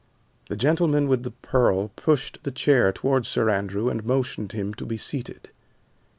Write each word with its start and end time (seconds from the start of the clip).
The 0.49 0.55
gentleman 0.55 1.07
with 1.07 1.21
the 1.21 1.29
pearl 1.29 1.89
pushed 1.89 2.39
the 2.41 2.49
chair 2.49 2.91
toward 2.91 3.27
Sir 3.27 3.51
Andrew, 3.51 3.87
and 3.87 4.03
motioned 4.03 4.51
him 4.51 4.73
to 4.73 4.85
be 4.87 4.97
seated. 4.97 5.51